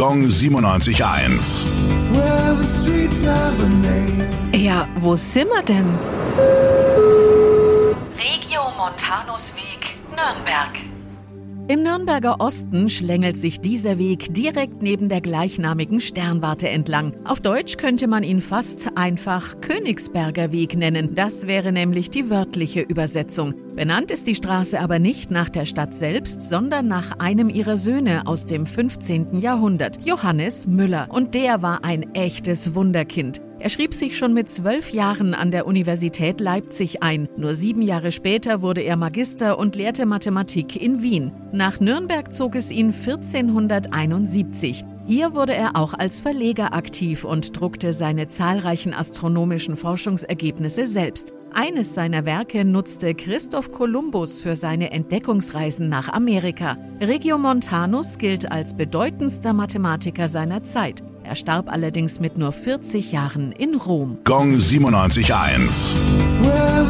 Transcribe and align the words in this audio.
Gong 0.00 0.22
97.1. 0.22 1.66
Well, 2.14 2.54
the 2.56 2.64
streets 2.64 3.22
have 3.22 3.60
a 3.62 3.68
name. 3.68 4.30
Ja, 4.54 4.88
wo 4.98 5.14
sind 5.14 5.50
wir 5.50 5.62
denn? 5.62 5.84
Regio-Montanus-Weg, 8.16 9.96
Nürnberg. 10.08 10.89
Im 11.70 11.84
Nürnberger 11.84 12.40
Osten 12.40 12.90
schlängelt 12.90 13.38
sich 13.38 13.60
dieser 13.60 13.96
Weg 13.96 14.34
direkt 14.34 14.82
neben 14.82 15.08
der 15.08 15.20
gleichnamigen 15.20 16.00
Sternwarte 16.00 16.68
entlang. 16.68 17.14
Auf 17.24 17.40
Deutsch 17.40 17.76
könnte 17.76 18.08
man 18.08 18.24
ihn 18.24 18.40
fast 18.40 18.90
einfach 18.96 19.60
Königsberger 19.60 20.50
Weg 20.50 20.76
nennen. 20.76 21.14
Das 21.14 21.46
wäre 21.46 21.70
nämlich 21.70 22.10
die 22.10 22.28
wörtliche 22.28 22.80
Übersetzung. 22.80 23.54
Benannt 23.76 24.10
ist 24.10 24.26
die 24.26 24.34
Straße 24.34 24.80
aber 24.80 24.98
nicht 24.98 25.30
nach 25.30 25.48
der 25.48 25.64
Stadt 25.64 25.94
selbst, 25.94 26.42
sondern 26.42 26.88
nach 26.88 27.20
einem 27.20 27.48
ihrer 27.48 27.76
Söhne 27.76 28.26
aus 28.26 28.46
dem 28.46 28.66
15. 28.66 29.38
Jahrhundert, 29.38 30.04
Johannes 30.04 30.66
Müller. 30.66 31.06
Und 31.08 31.36
der 31.36 31.62
war 31.62 31.84
ein 31.84 32.16
echtes 32.16 32.74
Wunderkind. 32.74 33.42
Er 33.60 33.68
schrieb 33.68 33.92
sich 33.92 34.16
schon 34.16 34.32
mit 34.32 34.48
zwölf 34.48 34.90
Jahren 34.90 35.34
an 35.34 35.50
der 35.50 35.66
Universität 35.66 36.40
Leipzig 36.40 37.02
ein. 37.02 37.28
Nur 37.36 37.54
sieben 37.54 37.82
Jahre 37.82 38.10
später 38.10 38.62
wurde 38.62 38.80
er 38.80 38.96
Magister 38.96 39.58
und 39.58 39.76
lehrte 39.76 40.06
Mathematik 40.06 40.80
in 40.80 41.02
Wien. 41.02 41.30
Nach 41.52 41.78
Nürnberg 41.78 42.32
zog 42.32 42.54
es 42.54 42.70
ihn 42.70 42.86
1471. 42.86 44.82
Hier 45.06 45.34
wurde 45.34 45.54
er 45.54 45.76
auch 45.76 45.92
als 45.92 46.20
Verleger 46.20 46.72
aktiv 46.72 47.24
und 47.24 47.60
druckte 47.60 47.92
seine 47.92 48.28
zahlreichen 48.28 48.94
astronomischen 48.94 49.76
Forschungsergebnisse 49.76 50.86
selbst. 50.86 51.34
Eines 51.52 51.94
seiner 51.94 52.24
Werke 52.24 52.64
nutzte 52.64 53.14
Christoph 53.14 53.72
Kolumbus 53.72 54.40
für 54.40 54.56
seine 54.56 54.90
Entdeckungsreisen 54.90 55.90
nach 55.90 56.08
Amerika. 56.08 56.78
Regiomontanus 57.00 58.16
gilt 58.16 58.50
als 58.50 58.74
bedeutendster 58.74 59.52
Mathematiker 59.52 60.28
seiner 60.28 60.62
Zeit. 60.62 61.02
Er 61.22 61.36
starb 61.36 61.70
allerdings 61.70 62.20
mit 62.20 62.36
nur 62.36 62.52
40 62.52 63.12
Jahren 63.12 63.52
in 63.52 63.74
Rom. 63.74 64.18
Gong 64.24 64.56
97.1. 64.56 65.94
Well, 66.42 66.86